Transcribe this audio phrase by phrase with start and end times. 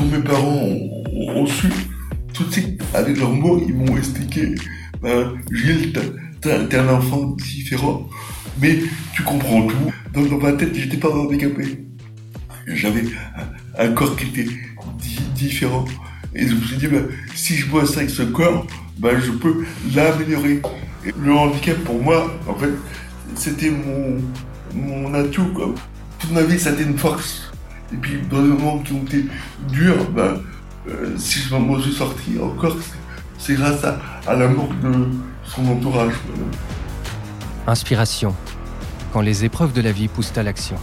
[0.00, 0.68] quand mes parents
[1.36, 1.68] ont, su,
[2.32, 4.54] tout de suite, avec leurs mots, ils m'ont expliqué,
[5.02, 5.92] ben, Gilles,
[6.40, 8.08] t'es un enfant différent,
[8.60, 8.78] mais
[9.14, 9.92] tu comprends tout.
[10.14, 11.84] Donc dans ma tête, j'étais pas handicapé.
[12.66, 13.04] J'avais
[13.78, 14.50] un, corps qui était
[15.34, 15.84] différent.
[16.34, 18.66] Et je me suis dit, ben, si je bosse avec ce corps,
[18.98, 19.64] ben, je peux
[19.94, 20.62] l'améliorer.
[21.18, 22.70] Le handicap, pour moi, en fait,
[23.34, 24.18] c'était mon,
[24.74, 25.52] mon atout.
[25.54, 25.74] Quoi.
[26.18, 27.49] Toute ma vie, ça a été une force.
[27.92, 29.24] Et puis, dans les moments qui ont été
[29.68, 30.40] durs, ben,
[30.88, 32.76] euh, si je m'en suis sorti encore,
[33.38, 35.08] c'est grâce à, l'amour de
[35.44, 36.14] son entourage.
[37.66, 38.34] Inspiration,
[39.12, 40.76] quand les épreuves de la vie poussent à l'action.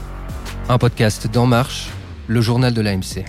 [0.69, 1.89] Un podcast d'En Marche,
[2.27, 3.25] le journal de l'AMC.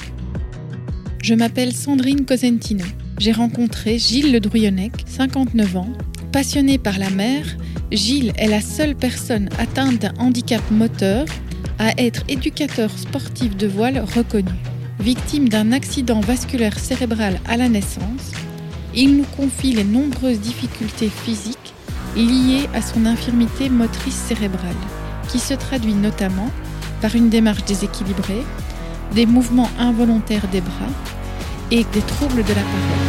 [1.22, 2.84] Je m'appelle Sandrine Cosentino.
[3.18, 5.92] J'ai rencontré Gilles Le Drouillonnec, 59 ans.
[6.32, 7.44] Passionné par la mer,
[7.92, 11.26] Gilles est la seule personne atteinte d'un handicap moteur
[11.78, 14.50] à être éducateur sportif de voile reconnu.
[15.00, 18.32] Victime d'un accident vasculaire cérébral à la naissance,
[18.94, 21.74] il nous confie les nombreuses difficultés physiques
[22.16, 24.74] liées à son infirmité motrice cérébrale,
[25.28, 26.50] qui se traduit notamment
[27.00, 28.42] par une démarche déséquilibrée,
[29.14, 30.92] des mouvements involontaires des bras
[31.70, 33.08] et des troubles de la parole.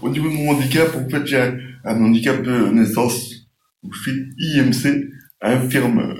[0.00, 1.40] Au niveau de mon handicap, en fait, j'ai
[1.84, 3.48] un, handicap de naissance.
[3.90, 5.10] Je suis IMC,
[5.40, 6.14] infirme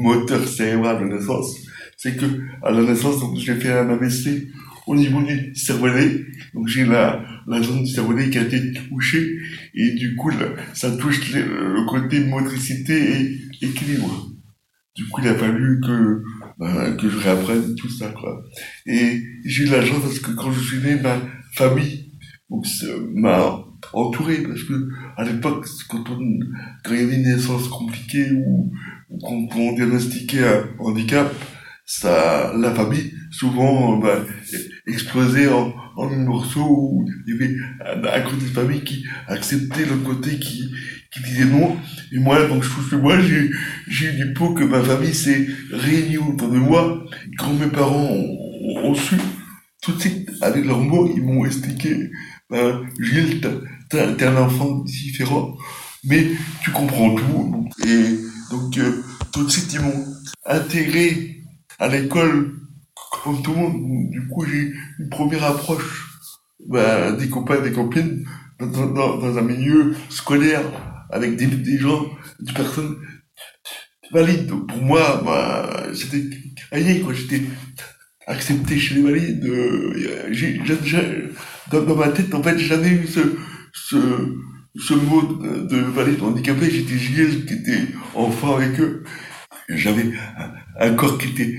[0.00, 1.56] moteur cérébral de naissance.
[1.96, 2.26] C'est que
[2.62, 4.48] à la naissance, j'ai fait un AVC
[4.86, 6.24] au niveau du cervelet.
[6.52, 9.38] Donc j'ai la, la zone du cervelet qui a été touchée
[9.74, 10.30] et du coup
[10.74, 14.30] ça touche le, côté motricité et équilibre.
[14.94, 16.22] Du coup il a fallu que
[16.58, 18.44] ben, que je réapprenne tout ça quoi.
[18.86, 21.20] Et j'ai eu la chance parce que quand je suis né, ma
[21.54, 22.12] famille
[23.14, 26.18] m'a entouré parce que à l'époque quand on
[26.84, 28.72] quand il y avait une naissance compliquée ou,
[29.10, 31.34] ou quand diagnostiquait un handicap
[31.86, 34.24] ça, la famille, souvent, bah,
[34.86, 37.54] explosait en, en morceaux où il y avait
[38.14, 40.70] un, côté de famille qui acceptait le côté qui,
[41.12, 41.76] qui disait non.
[42.12, 43.50] Et moi, donc, je trouve que moi, j'ai,
[43.88, 47.04] j'ai eu du pot que ma famille s'est réunie autour de moi.
[47.38, 48.10] Quand mes parents
[48.82, 49.16] ont, su,
[49.82, 52.10] tout de suite, avec leurs mots, ils m'ont expliqué,
[52.48, 53.42] bah, Gilles,
[53.88, 55.56] t'es un enfant différent,
[56.04, 56.26] mais
[56.62, 57.68] tu comprends tout.
[57.86, 58.18] Et
[58.50, 59.02] donc, euh,
[59.32, 60.06] tout de suite, ils m'ont
[60.46, 61.42] intégré
[61.78, 62.54] à l'école,
[63.22, 66.20] comme tout le monde, du coup, j'ai une première approche
[66.66, 68.24] bah, des copains, des copines,
[68.60, 70.62] dans, dans, un milieu scolaire,
[71.10, 72.06] avec des, des gens,
[72.40, 72.96] des personnes
[74.12, 74.48] valides.
[74.48, 76.24] Pour moi, bah, c'était
[77.00, 77.14] quoi.
[77.14, 77.42] J'étais
[78.26, 79.44] accepté chez les valides.
[79.44, 80.60] Euh, j'ai,
[81.70, 83.20] dans, dans, ma tête, en fait, j'ai jamais eu ce,
[83.74, 83.96] ce,
[84.76, 86.70] ce mot de, de valide handicapé.
[86.70, 89.04] J'étais Gilles qui était enfant avec eux
[89.68, 90.10] j'avais
[90.78, 91.56] un, corps qui était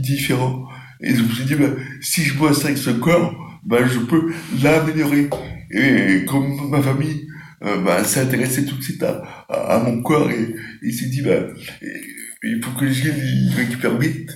[0.00, 0.68] différent.
[1.00, 4.32] Et je me suis dit, ben, si je bosse avec ce corps, ben, je peux
[4.62, 5.28] l'améliorer.
[5.70, 7.28] Et comme ma famille
[7.62, 8.26] euh, ben, s'est
[8.64, 11.46] tout de suite à, à, mon corps et il s'est dit, ben,
[12.42, 14.30] il faut que je le récupère vite.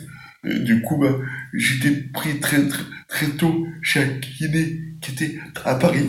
[0.45, 1.21] du coup, ben,
[1.53, 6.09] j'étais pris très, très, très tôt chez un kiné qui était à Paris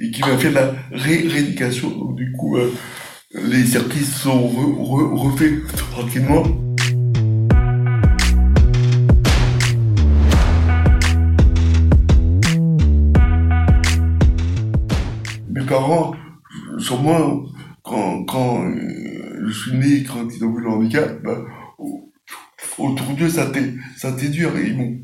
[0.00, 2.12] et qui m'a fait la rééducation.
[2.12, 2.72] Du coup, euh,
[3.34, 6.42] les circuits sont refaits tranquillement.
[15.50, 16.14] Mes parents,
[16.78, 17.42] sur moi,
[17.82, 21.44] quand, quand euh, je suis né, quand ils ont vu le handicap, bah,
[22.78, 24.98] autour d'eux, ça été dur et ils m'ont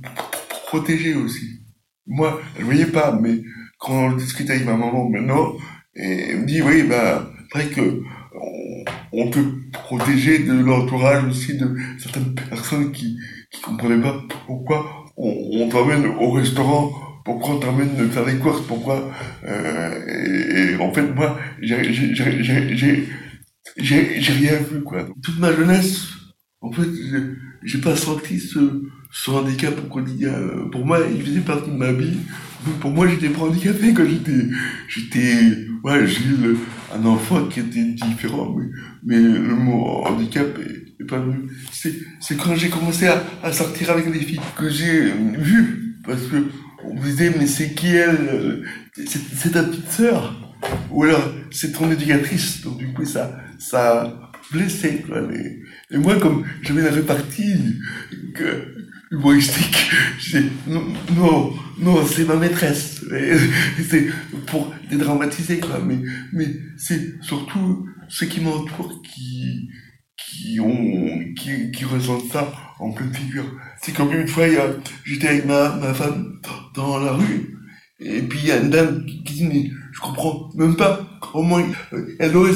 [0.68, 1.60] protégé aussi.
[2.06, 3.42] Moi, je ne voyais pas, mais
[3.86, 5.52] quand je discutais avec ma maman maintenant,
[5.94, 8.02] et elle me dit, oui, bah, vrai que
[9.12, 13.18] on, peut protéger de l'entourage aussi de certaines personnes qui
[13.50, 16.92] qui comprenaient pas pourquoi on, on t'emmène au restaurant
[17.24, 19.10] pourquoi on t'emmène faire des courses pourquoi
[19.44, 21.76] euh, et, en fait moi j'ai
[23.76, 25.06] rien vu quoi.
[25.22, 26.08] Toute ma jeunesse
[26.60, 26.88] en fait
[27.64, 28.82] j'ai pas senti ce
[29.18, 30.32] ce handicap quotidien
[30.70, 32.18] pour moi il faisait partie de ma vie
[32.80, 34.48] pour moi j'étais pas handicapé quand j'étais
[34.88, 36.56] j'étais ouais, j'ai eu
[36.94, 38.66] un enfant qui était différent, mais,
[39.04, 41.48] mais le mot handicap est, pas venu.
[41.72, 46.48] C'est quand j'ai commencé à, sortir avec les filles que j'ai vu, parce que
[46.84, 48.64] on me disait, mais c'est qui elle
[49.06, 50.34] C'est ta petite sœur?
[50.90, 52.62] Ou alors, c'est ton éducatrice.
[52.62, 55.04] Donc du coup, ça, ça a blessé.
[55.06, 55.18] Quoi,
[55.90, 57.76] Et moi, comme j'avais la répartie,
[58.34, 58.75] que,
[59.16, 59.90] humoristique.
[60.66, 60.84] Non,
[61.16, 63.04] non, non c'est ma maîtresse.
[63.88, 64.06] C'est
[64.46, 65.80] pour dédramatiser, quoi.
[65.84, 65.98] Mais,
[66.32, 69.68] mais c'est surtout ceux qui m'entourent qui,
[70.16, 73.46] qui ont, qui, qui ressentent ça en pleine figure.
[73.82, 74.46] C'est comme une fois,
[75.04, 76.40] j'étais avec ma, ma femme
[76.74, 77.56] dans la rue,
[77.98, 81.58] et puis il y a une dame qui dit, mais je comprends même pas comment
[82.18, 82.52] elle aurait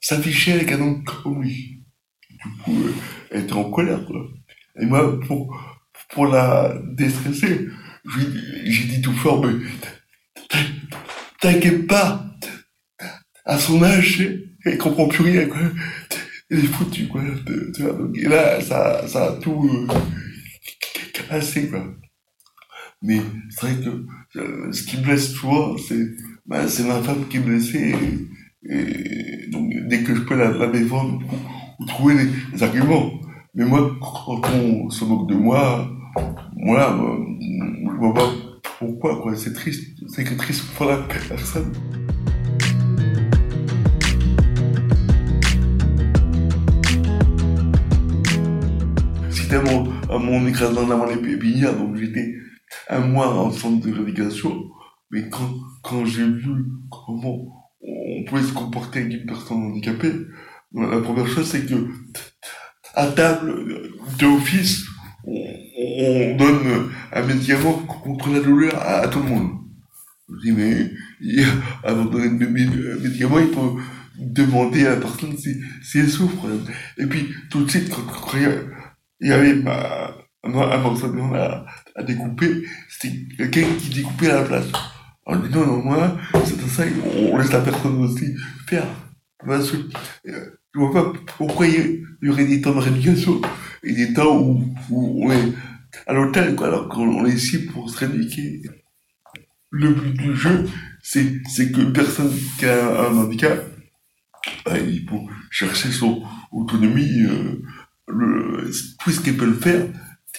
[0.00, 1.82] s'afficher avec un homme comme lui.
[2.30, 2.92] Du coup, euh,
[3.30, 4.20] elle était en colère, quoi.
[4.80, 5.56] Et moi, pour,
[6.10, 7.68] pour la déstresser,
[8.64, 9.54] j'ai dit tout fort, mais
[11.40, 12.24] t'inquiète pas,
[13.44, 14.22] à son âge,
[14.64, 15.58] elle comprend plus rien, quoi.
[16.50, 17.22] Elle est foutue, quoi.
[18.14, 19.86] Et là, ça, ça a tout euh,
[21.28, 21.84] cassé, quoi.
[23.02, 23.20] Mais
[23.50, 26.14] c'est vrai que euh, ce qui blesse souvent, c'est
[26.46, 27.94] bah, c'est ma femme qui est blessée.
[28.68, 31.20] Et, donc, dès que je peux la, la défendre
[31.78, 33.12] ou, trouver des, arguments.
[33.54, 35.86] Mais moi, quand on se moque de moi,
[36.64, 36.98] voilà,
[37.38, 38.32] je vois pas
[38.78, 39.36] pourquoi, quoi.
[39.36, 39.94] C'est triste.
[40.08, 41.70] C'est que triste pour la personne.
[49.28, 52.34] C'était à mon, à mon dans mon épinière, donc j'étais
[52.88, 54.64] un mois en centre de rééducation.
[55.10, 55.50] Mais quand,
[55.82, 60.14] quand j'ai vu comment on pouvait se comporter avec une personne handicapée,
[60.72, 61.74] la première chose c'est que
[62.94, 64.84] à table d'office,
[65.24, 65.34] on,
[65.78, 69.50] on donne un médicament contre la douleur à, tout le monde.
[70.28, 70.90] Je dis, mais
[71.84, 73.78] avant de donner un médicament, il faut
[74.18, 76.46] demander à la personne si, si elle souffre.
[76.98, 78.38] Et puis, tout de suite, quand,
[79.20, 80.14] il y avait ma,
[80.44, 84.66] un morceau de à, à découper, c'était quelqu'un qui découpait à la place.
[85.26, 86.82] On dit non, non, moi, c'est ça,
[87.30, 88.34] on laisse la personne aussi
[88.66, 88.86] faire.
[89.48, 93.40] Euh, je vois pas pourquoi il y aurait des temps de rééducation
[93.82, 95.52] et des temps où, on est
[96.06, 98.62] à l'hôtel, alors qu'on est ici pour se rééduquer.
[99.70, 100.66] Le but du jeu,
[101.02, 103.66] c'est, c'est que personne qui a un handicap,
[104.64, 107.62] bah, il faut chercher son autonomie, euh,
[108.08, 108.70] le,
[109.02, 109.86] tout ce qu'il peut le faire,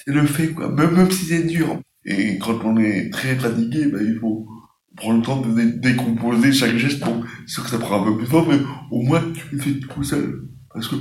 [0.07, 1.79] il le fait, quoi, même, même si c'est dur.
[2.05, 4.47] Et quand on est très fatigué, bah, il faut
[4.95, 6.99] prendre le temps de décomposer chaque geste.
[7.01, 8.59] Bon, c'est sûr que ça prend un peu plus fort, mais
[8.91, 10.43] au moins, tu le fais tout seul.
[10.73, 10.95] Parce que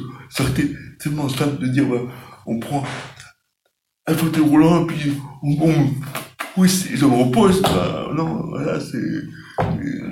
[0.51, 2.03] été tellement simple de dire, bah,
[2.47, 2.85] on prend
[4.07, 5.13] un fauteuil roulant, et puis
[5.43, 5.91] on, on
[6.59, 7.63] oui, je me repose.
[7.63, 8.99] Bah, non, voilà, c'est.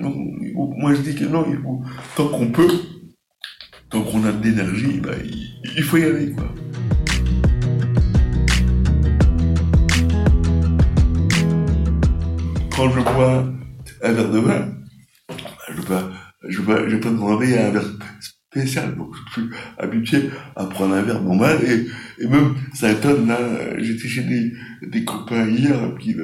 [0.03, 1.83] Moi je dis que non, il faut,
[2.17, 2.71] tant qu'on peut,
[3.91, 6.47] tant qu'on a de l'énergie, bah, il, il faut y aller, quoi.
[12.75, 13.45] Quand je bois
[14.03, 14.69] un verre de vin,
[15.69, 16.05] je ne vais,
[16.49, 17.91] je vais, je vais pas demander un verre
[18.51, 18.97] spécial.
[18.97, 23.39] Donc, je suis habitué à prendre un verre normal et, et même, ça étonne, là,
[23.79, 24.53] j'étais chez des,
[24.89, 26.23] des copains hier, puis je,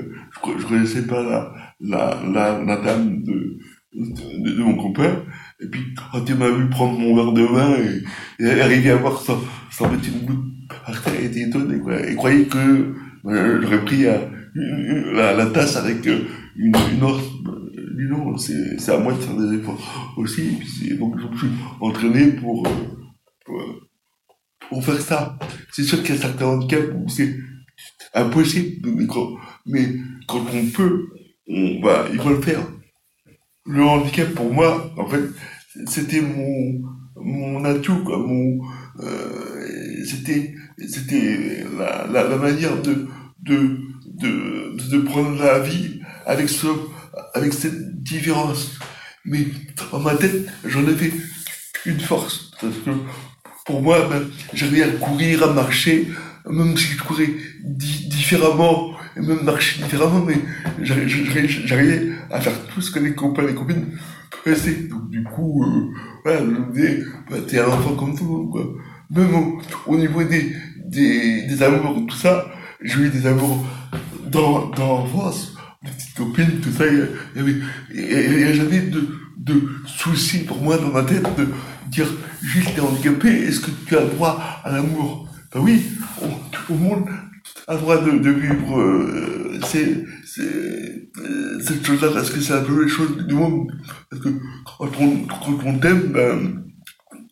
[0.59, 3.59] je connaissais pas la, la, la, la dame de,
[3.95, 5.23] de, de, mon copain.
[5.61, 8.97] Et puis, quand il m'a vu prendre mon verre de vin et, et arriver à
[8.97, 9.35] voir ça
[9.89, 10.45] mettre une goutte
[10.85, 11.95] par terre, il était étonné, quoi.
[12.09, 12.95] Il croyait que
[13.27, 14.19] euh, j'aurais pris euh,
[15.15, 16.21] la, la, tasse avec euh,
[16.57, 17.23] une, une os
[17.97, 20.59] dis non, c'est à moi de faire des efforts aussi.
[20.99, 21.49] Donc je me suis
[21.81, 22.67] entraîné pour,
[23.45, 23.63] pour,
[24.69, 25.39] pour faire ça.
[25.73, 27.37] C'est sûr qu'il y a certains handicaps où c'est
[28.15, 29.97] impossible, mais quand, mais
[30.29, 31.07] quand on peut,
[31.49, 31.81] on,
[32.13, 32.61] il faut le faire.
[33.67, 35.25] Le handicap pour moi, en fait,
[35.87, 36.81] c'était mon,
[37.17, 38.61] mon atout, quoi, mon,
[39.01, 40.55] euh, c'était,
[40.89, 43.09] c'était la, la, la, manière de,
[43.43, 46.69] de, de, de prendre la vie avec ce,
[47.35, 48.79] avec cette différence.
[49.25, 49.47] Mais
[49.91, 51.13] dans ma tête, j'en avais
[51.85, 52.51] une force.
[52.61, 52.91] Parce que
[53.65, 56.09] pour moi, ben, j'arrivais à courir, à marcher,
[56.49, 57.31] même si je courais
[57.65, 60.37] différemment, et même marcher différemment, mais
[60.83, 63.99] j'arrivais à faire tout ce que les copains et les copines
[64.45, 64.89] faisaient.
[64.89, 65.93] Donc du coup, euh,
[66.25, 68.65] voilà, je me disais, bah, t'es un enfant comme tout le monde, quoi.
[69.11, 70.53] Même au, niveau des,
[70.85, 72.47] des, des amours, tout ça,
[72.83, 73.65] j'ai eu des amours
[74.27, 75.56] dans, dans l'enfance
[75.93, 77.57] petite copine, tout ça, il y avait,
[77.95, 81.49] il y a jamais de, de souci pour moi dans ma tête de
[81.91, 82.07] dire,
[82.43, 85.29] juste t'es handicapé, est-ce que tu as droit à l'amour?
[85.53, 85.83] Ben oui,
[86.53, 87.07] tout le monde
[87.69, 89.59] a droit de, vivre euh,
[90.39, 93.73] euh, cette chose-là, parce que c'est un peu les choses du monde.
[94.11, 94.29] Parce que
[94.65, 96.65] quand on, quand on t'aime, ben,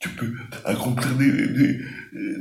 [0.00, 0.32] tu peux
[0.64, 1.78] accomplir des, des,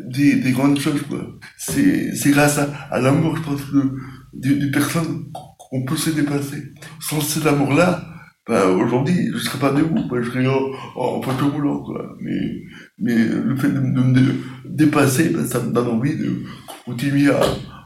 [0.08, 1.38] des, des grandes choses, quoi.
[1.58, 3.96] C'est, c'est grâce à, à l'amour, je pense, que
[4.34, 5.26] des, des personnes
[5.74, 6.72] on peut se dépasser.
[7.02, 8.06] Sans cet amour-là,
[8.48, 12.16] ben, aujourd'hui, je ne serais pas debout, je serais en, en fauteuil roulant, quoi.
[12.22, 12.64] Mais,
[13.00, 14.36] mais le fait de, me
[14.70, 16.44] dépasser, ben, ça me donne envie de
[16.86, 17.42] continuer à,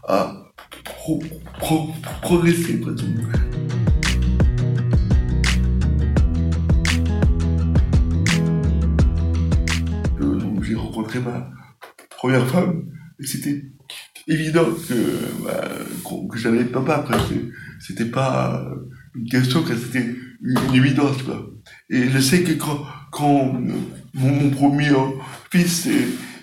[0.08, 0.52] à
[0.84, 1.24] pro,
[2.22, 2.82] progresser,
[10.20, 11.50] euh, J'ai rencontré ma
[12.18, 12.84] première femme,
[13.22, 13.64] et c'était
[14.28, 14.94] évident que,
[15.44, 15.70] bah,
[16.30, 16.96] que j'allais être papa.
[16.96, 17.18] Après,
[17.80, 18.70] c'était pas
[19.16, 21.50] une question, c'était une, évidence, quoi.
[21.90, 23.60] Et je sais que quand, quand
[24.14, 24.92] mon, premier
[25.52, 25.88] fils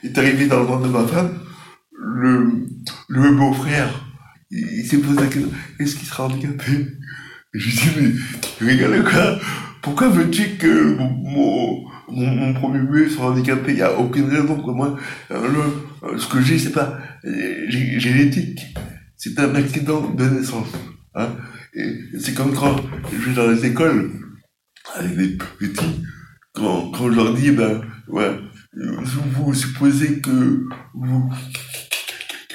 [0.03, 1.39] est, arrivé dans le ventre de ma femme,
[1.97, 2.67] le,
[3.09, 4.07] le beau-frère,
[4.51, 6.89] il, s'est posé la question, est-ce qu'il sera handicapé?
[7.53, 8.21] Je lui dis,
[8.61, 9.39] mais regarde quoi,
[9.83, 14.71] pourquoi veux-tu que mon, mon, premier bébé soit handicapé Il n'y a aucune raison que
[14.71, 14.97] moi,
[15.31, 16.99] euh, le, ce que j'ai, c'est pas
[17.69, 18.61] génétique,
[19.17, 20.69] c'est un accident de naissance.
[21.15, 21.29] Hein
[21.75, 22.77] et c'est comme quand
[23.13, 24.13] je vais dans les écoles,
[24.95, 26.03] avec des petits,
[26.53, 28.39] quand, quand je leur dis, ben, ouais,
[28.75, 31.31] vous supposez que vous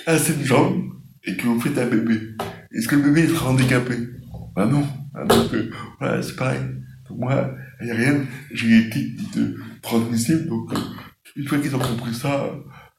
[0.06, 0.84] avez cette jambe
[1.24, 2.36] et que vous faites un bébé.
[2.72, 3.96] Est-ce que le bébé sera handicapé?
[4.56, 4.88] Ben non.
[5.28, 6.62] Donc, euh, voilà, c'est pareil.
[7.18, 7.52] Moi,
[7.82, 10.48] il n'y a rien génétique de transmissible.
[10.48, 10.78] Donc, euh,
[11.36, 12.50] une fois qu'ils ont compris ça,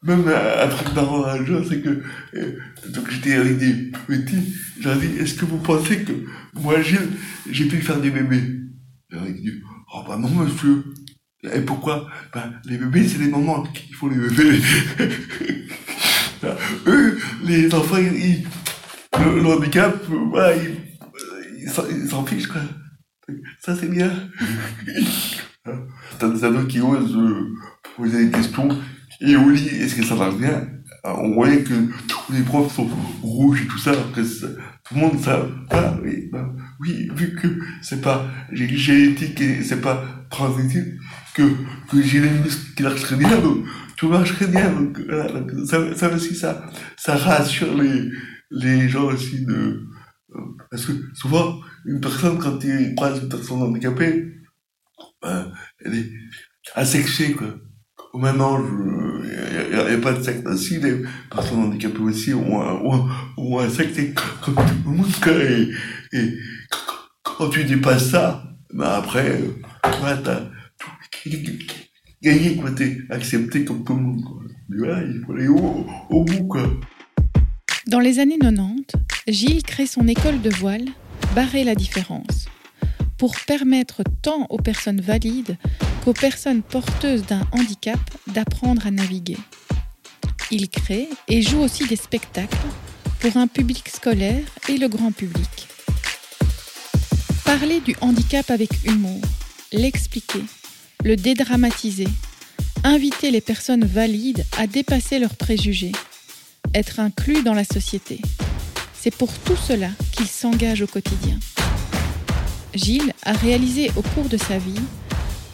[0.03, 2.03] même un, truc marrant un jour, c'est que
[2.35, 6.13] euh, donc j'étais avec des petits, j'ai dit, est-ce que vous pensez que
[6.55, 7.11] moi, Gilles,
[7.51, 8.43] j'ai pu faire des bébés?
[9.11, 9.53] J'ai dit,
[9.95, 10.85] oh bah non, monsieur.
[11.43, 12.07] Et pourquoi?
[12.35, 14.61] Ben, Les bébés, c'est les mamans qui font les bébés.
[16.87, 18.47] Eux, les enfants, ils,
[19.19, 22.63] le, handicap, voilà, ils s'en fichent, quoi.
[23.61, 24.11] Ça, c'est bien.
[26.19, 27.55] T'as des ados qui osent euh,
[27.97, 28.69] poser des questions
[29.21, 30.69] et au lit, est-ce que ça va bien?
[31.05, 31.75] On voyait que
[32.09, 32.89] tous les profs sont
[33.23, 35.47] rouges et tout ça, que tout le monde ça.
[35.71, 37.49] Ah, oui, bah, oui, vu que
[37.83, 40.85] c'est pas génétique et c'est pas transitif,
[41.35, 41.43] que,
[41.91, 43.65] que j'ai les muscles qui marchent très bien, donc
[43.97, 44.71] tout marche très bien.
[44.73, 48.11] Donc, voilà, donc ça, ça aussi, ça, ça rassure les,
[48.51, 49.87] les gens aussi de.
[50.35, 54.33] Euh, parce que souvent, une personne, quand il croise une personne handicapée,
[55.23, 55.53] ben,
[55.85, 56.11] elle est
[56.75, 57.55] asexuée, quoi
[58.13, 58.65] au même âge,
[59.23, 63.69] il n'y a, pas de secte ainsi, les personnes handicapées aussi ont un, ont, un
[63.69, 65.07] secte comme tout le monde.
[65.27, 66.35] Et, et
[67.23, 69.41] quand tu dépasses ça, ben après,
[70.01, 70.41] voilà, t'as
[72.23, 74.25] gagné, quoi, t'es accepté comme tout le monde.
[74.25, 74.43] Quoi.
[74.77, 76.63] voilà, il faut aller au, au bout, quoi.
[77.87, 78.87] Dans les années 90,
[79.31, 80.87] Gilles crée son école de voile,
[81.37, 82.47] Barrer la différence,
[83.17, 85.57] pour permettre tant aux personnes valides
[86.03, 89.37] qu'aux personnes porteuses d'un handicap d'apprendre à naviguer.
[90.51, 92.57] Il crée et joue aussi des spectacles
[93.21, 95.69] pour un public scolaire et le grand public.
[97.45, 99.21] Parler du handicap avec humour,
[99.73, 100.43] l'expliquer,
[101.05, 102.09] le dédramatiser,
[102.83, 105.93] inviter les personnes valides à dépasser leurs préjugés,
[106.75, 108.21] être inclus dans la société.
[109.03, 111.39] C'est pour tout cela qu'il s'engage au quotidien.
[112.75, 114.83] Gilles a réalisé au cours de sa vie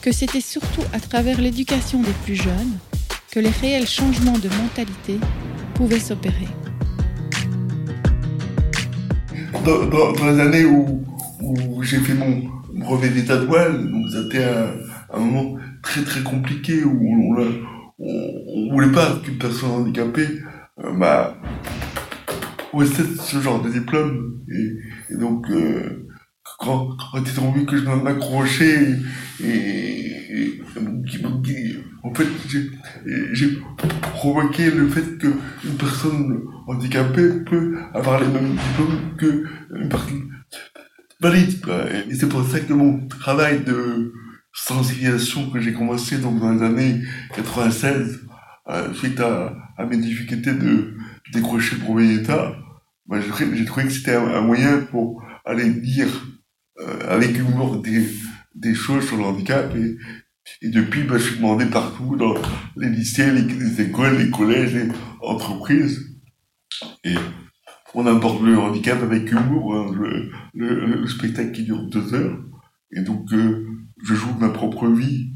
[0.03, 2.77] que c'était surtout à travers l'éducation des plus jeunes
[3.31, 5.21] que les réels changements de mentalité
[5.75, 6.49] pouvaient s'opérer.
[9.65, 11.05] Dans, les années où,
[11.83, 12.43] j'ai fait mon
[12.75, 14.45] brevet d'état de voile, donc c'était
[15.15, 17.41] un, moment très très compliqué où on,
[18.01, 20.41] ne voulait pas qu'une personne handicapée
[20.85, 21.37] euh, bah,
[22.85, 26.07] ce genre de diplôme et, donc euh,
[26.59, 28.99] quand, quand ils ont vu que je m'accrochais
[29.43, 30.63] et, et, et,
[32.03, 32.27] en fait
[33.33, 33.59] j'ai
[34.01, 40.29] provoqué le fait qu'une personne handicapée peut avoir les mêmes diplômes qu'une personne
[41.21, 41.65] valide.
[42.11, 44.13] Et c'est pour ça que mon travail de
[44.53, 47.03] sensibilisation que j'ai commencé donc dans les années
[47.35, 48.21] 96,
[48.69, 50.95] euh, suite à, à mes difficultés de
[51.33, 52.57] décrocher le premier état,
[53.13, 56.09] j'ai trouvé que c'était un, moyen pour aller dire
[56.81, 58.07] euh, avec humour des,
[58.55, 59.75] des choses sur le handicap.
[59.77, 59.97] Et,
[60.63, 62.35] et depuis, bah, je suis demandé partout, dans
[62.77, 64.89] les lycées, les, écoles, les collèges, les
[65.21, 66.17] entreprises.
[67.05, 67.15] Et
[67.95, 72.39] on aborde le handicap avec humour, hein, le, le, le, spectacle qui dure deux heures.
[72.93, 73.67] Et donc, euh,
[74.03, 75.31] je joue ma propre vie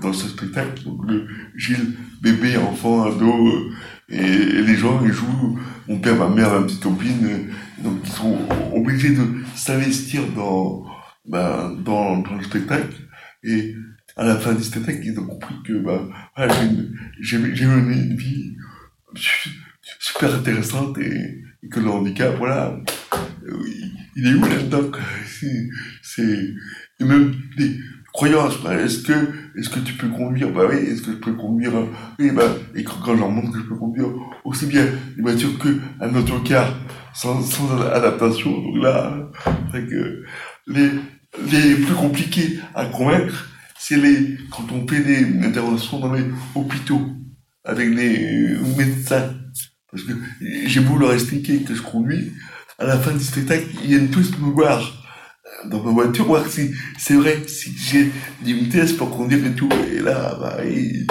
[0.00, 0.84] dans ce spectacle.
[0.84, 3.72] Donc, le Gilles, bébé, enfant, ado, euh,
[4.08, 5.58] et, les gens, ils jouent,
[5.88, 8.38] mon père, ma mère, ma petite copine, donc ils sont
[8.72, 10.84] obligés de s'investir dans,
[11.26, 12.94] bah, dans, dans, le spectacle.
[13.42, 13.74] Et
[14.16, 16.54] à la fin du spectacle, ils ont compris que bah, voilà,
[17.20, 18.56] j'ai mené une vie
[19.98, 22.78] super intéressante et, que le handicap, voilà,
[24.14, 24.92] il est où là-dedans?
[26.00, 26.54] C'est
[26.98, 27.34] et même
[28.24, 28.54] des croyances.
[28.84, 29.12] Est-ce que
[29.56, 30.50] est-ce que tu peux conduire?
[30.50, 30.76] Bah oui.
[30.76, 31.72] Est-ce que je peux conduire
[32.18, 32.44] Oui, bah
[32.74, 34.08] et quand, quand je leur montre que je peux conduire
[34.44, 36.74] aussi bien une voiture que un autocar
[37.14, 39.30] sans, sans adaptation, donc là,
[39.72, 40.24] c'est que
[40.66, 40.90] les
[41.50, 47.02] les plus compliqués à convaincre, c'est les quand on fait des interventions dans les hôpitaux
[47.64, 49.34] avec les médecins.
[49.90, 50.12] Parce que
[50.66, 52.32] j'ai beau leur expliquer que je conduis,
[52.78, 55.05] à la fin du spectacle, ils viennent tous me voir
[55.64, 59.68] dans ma voiture, voir si c'est vrai, si j'ai des vitesses pour conduire et tout.
[59.92, 61.06] Et là, bah, ils,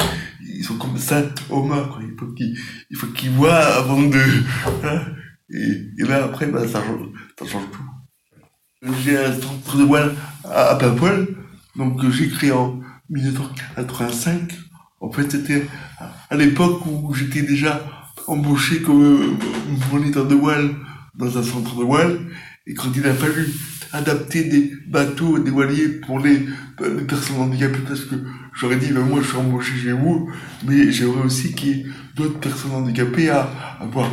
[0.63, 2.01] sont comme ça, Oma, quoi.
[2.01, 2.57] Il faut qu'ils,
[2.89, 4.19] il faut qu'ils voient avant de,
[4.83, 5.01] hein.
[5.49, 6.81] et, et, là, après, bah, ça,
[7.39, 8.91] ça change tout.
[9.03, 10.95] J'ai un centre de voile à, à
[11.75, 14.53] donc j'ai créé en 1985.
[15.01, 15.67] En fait, c'était
[16.29, 17.85] à l'époque où j'étais déjà
[18.27, 19.37] embauché comme
[19.91, 20.69] moniteur de voile
[21.15, 22.19] dans un centre de voile.
[22.67, 23.47] Et quand il a fallu
[23.93, 26.45] adapter des bateaux, des voiliers pour les,
[27.07, 28.15] personnes handicapées, parce que
[28.53, 30.29] j'aurais dit, ben moi je suis embauché chez vous,
[30.65, 33.49] mais j'aimerais aussi qu'il y ait d'autres personnes handicapées à,
[33.79, 34.09] à pouvoir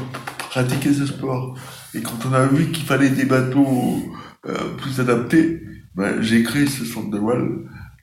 [0.51, 1.59] pratiquer ce sport.
[1.95, 4.03] Et quand on a vu qu'il fallait des bateaux
[4.47, 5.63] euh, plus adaptés,
[5.95, 7.49] ben, j'ai créé ce centre de voile,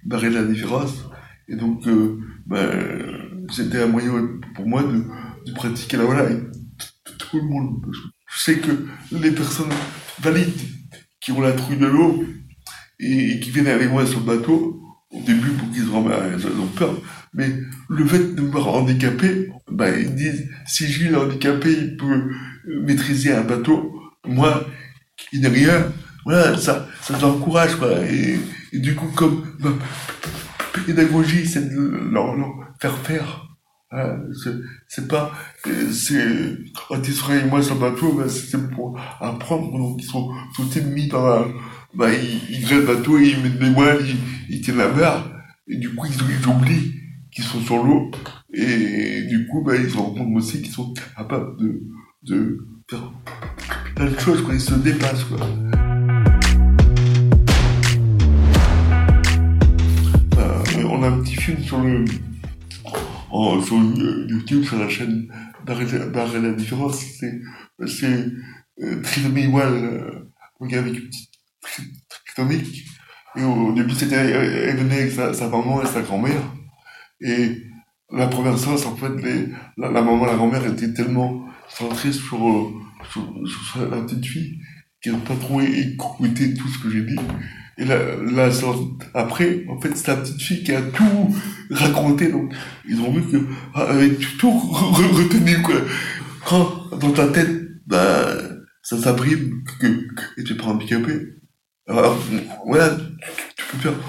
[0.03, 1.05] barrer la différence.
[1.47, 5.03] Et donc, euh, ben, c'était un moyen pour moi de,
[5.45, 6.39] de pratiquer la voile avec
[7.17, 7.85] tout le monde.
[8.27, 8.71] Je sais que
[9.11, 9.71] les personnes
[10.21, 10.61] valides
[11.19, 12.23] qui ont la trouille de l'eau
[12.99, 16.67] et, qui viennent avec moi sur le bateau, au début pour qu'ils se ils ont
[16.75, 16.95] peur,
[17.33, 17.49] mais
[17.89, 22.29] le fait de me handicapé, ben, ils disent, si Gilles est handicapé, il peut
[22.65, 24.65] maîtriser un bateau, moi,
[25.17, 25.91] qui n'ai rien,
[26.25, 27.91] voilà, ça, ça t'encourage, quoi.
[28.05, 28.39] Et,
[28.73, 29.71] du coup, comme ma
[30.85, 33.48] pédagogie, c'est de leur, leur faire faire
[33.91, 34.19] Hein,
[34.87, 35.31] c'est pas,
[35.63, 40.05] c'est, quand ils sont avec moi sur le bateau, ben, c'est pour apprendre, donc ils
[40.05, 41.47] sont tout mis dans la,
[41.95, 45.25] ben, ils, ils le bateau, ils mettent des voiles, ils, ils tiennent la mer,
[45.67, 46.93] et du coup, ils, oublient
[47.31, 48.11] qu'ils sont sur l'eau,
[48.53, 51.81] et du coup, ben, ils se rendent compte aussi qu'ils sont capables de,
[52.21, 53.11] de faire
[53.95, 55.39] plein de choses, quoi, ils se dépassent, quoi.
[60.37, 62.05] Euh, on a un petit film sur le,
[63.31, 63.77] sur
[64.27, 65.27] YouTube, sur la chaîne
[65.65, 67.41] d'Arrêt la différence, c'est,
[67.87, 68.25] c'est
[68.81, 71.29] euh, Trisomie Wall, euh, avec une petite
[72.25, 72.85] trisomique.
[73.35, 76.41] Et au début, c'était, elle venait avec sa, maman et sa grand-mère.
[77.21, 77.63] Et
[78.11, 82.11] la première séance, en fait, les, la, la, maman et la grand-mère étaient tellement centrées
[82.11, 82.73] sur, euh,
[83.11, 84.59] sur, sur, la petite fille
[85.01, 87.19] qu'elles n'ont pas trop écouté tout ce que j'ai dit.
[87.77, 88.49] Et la, la
[89.13, 91.33] après, en fait, c'est la petite fille qui a tout
[91.71, 92.29] raconté.
[92.29, 92.53] Donc,
[92.87, 95.75] ils ont vu que ah, avait tout retenu quoi.
[96.45, 98.35] Quand dans ta tête, bah,
[98.83, 99.87] ça s'abrime que,
[100.35, 101.13] que tu es pas handicapé.
[101.87, 102.21] Alors,
[102.65, 102.97] voilà,
[103.55, 103.99] tu, peux faire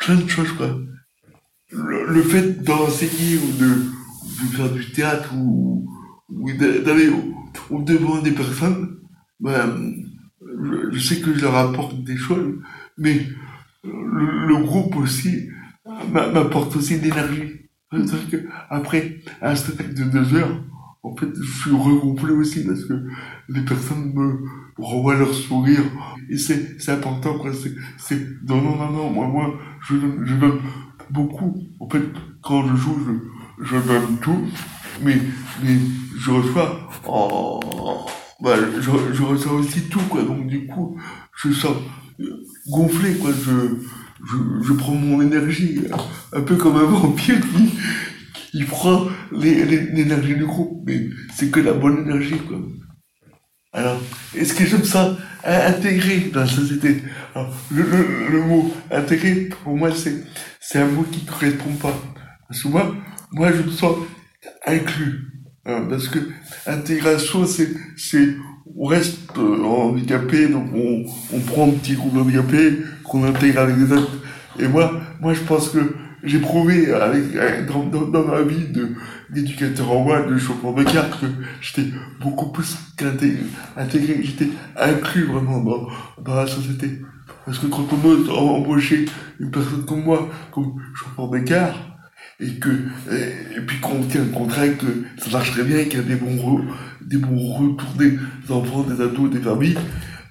[0.00, 0.76] plein de choses quoi.
[1.70, 5.88] Le, le fait d'enseigner ou de, de, faire du théâtre ou,
[6.28, 7.34] ou d'aller au,
[7.70, 9.01] au devant des personnes,
[9.42, 9.66] bah,
[10.92, 12.54] je, sais que je leur apporte des choses,
[12.96, 13.26] mais
[13.84, 15.48] le, groupe aussi
[16.12, 20.62] m'apporte aussi que après un spectacle de deux heures,
[21.02, 22.94] en fait, je suis regroupé aussi parce que
[23.48, 24.44] les personnes me
[24.78, 25.82] renvoient leur sourire.
[26.30, 27.52] Et c'est, important, quoi.
[27.52, 30.60] C'est, c'est, non, non, non, non, moi, moi, je je donne
[31.10, 31.56] beaucoup.
[31.80, 32.04] En fait,
[32.40, 32.96] quand je joue,
[33.58, 34.46] je, je donne tout,
[35.02, 35.18] mais,
[35.64, 35.76] mais
[36.16, 37.58] je reçois en,
[38.42, 40.22] bah, je, je ressens aussi tout, quoi.
[40.22, 40.98] Donc, du coup,
[41.36, 41.76] je sens
[42.68, 43.30] gonflé, quoi.
[43.32, 43.76] Je,
[44.26, 45.80] je, je prends mon énergie,
[46.32, 47.70] un peu comme un vampire qui,
[48.50, 50.82] qui prend l'énergie du groupe.
[50.86, 52.58] Mais c'est que la bonne énergie, quoi.
[53.74, 53.98] Alors,
[54.36, 57.02] est-ce que j'aime ça intégrer dans la société?
[57.34, 60.24] Alors, le, le, le, mot intégrer, pour moi, c'est,
[60.60, 61.94] c'est un mot qui ne correspond pas.
[62.48, 62.94] Parce que moi,
[63.32, 63.96] moi, je me sens
[64.66, 65.28] inclus.
[65.64, 66.18] Hein, parce que
[66.66, 68.36] intégration, c'est, c'est,
[68.76, 73.76] on reste euh, handicapé, donc on, on prend un petit groupe handicapé qu'on intègre avec
[73.76, 74.10] les autres.
[74.58, 75.94] Et moi, moi, je pense que
[76.24, 78.90] j'ai prouvé avec, dans, dans, dans, ma vie de,
[79.30, 81.26] d'éducateur en voile, de chauffeur de carte, que
[81.60, 81.88] j'étais
[82.20, 85.88] beaucoup plus qu'intégré, j'étais inclus vraiment dans,
[86.22, 87.02] dans la société.
[87.44, 89.04] Parce que quand on embaucher
[89.38, 91.91] une personne comme moi, comme chauffeur de carte,
[92.42, 92.70] et que
[93.10, 96.16] et, puis qu'on tient le contrat que ça marche très bien qu'il y a des
[96.16, 96.64] bons
[97.00, 98.18] des bons retours des
[98.50, 99.78] enfants des ados des familles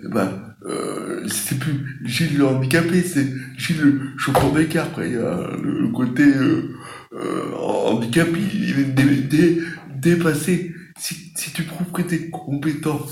[0.03, 5.15] eh ben euh, c'est plus Gilles le handicapé c'est Gilles le chauffeur d'écart il y
[5.15, 6.75] a le, côté euh,
[7.13, 9.61] euh, handicap il, est dé,
[9.95, 10.75] dépassé.
[10.99, 13.05] Si, si tu prouves que tu es compétent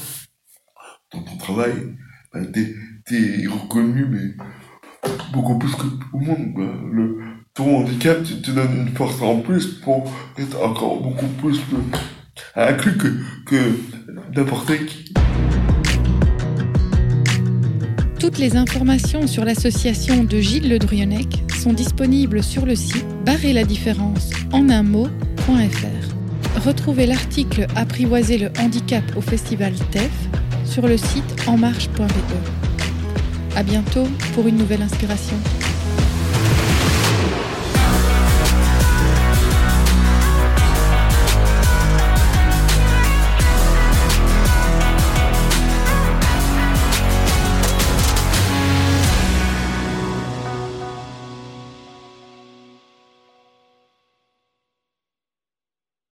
[1.12, 1.74] dans ton travail
[2.34, 4.36] ben, tu es, reconnu mais
[5.34, 6.54] beaucoup plus que tout le monde
[6.92, 7.29] le
[7.64, 11.60] handicap te, te donne une force en plus pour être encore beaucoup plus
[12.56, 13.08] inclus que,
[13.46, 13.80] que
[14.36, 15.14] n'importe qui.
[18.20, 20.78] Toutes les informations sur l'association de Gilles Le
[21.58, 26.66] sont disponibles sur le site barrer la différence en un mot.fr.
[26.66, 30.12] Retrouvez l'article Apprivoiser le handicap au festival TEF
[30.66, 32.04] sur le site enmarche.be.
[33.56, 35.38] À bientôt pour une nouvelle inspiration.